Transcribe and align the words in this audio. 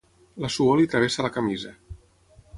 La 0.45 0.49
suor 0.55 0.79
li 0.79 0.89
travessa 0.95 1.27
la 1.27 1.33
camisa. 1.37 1.77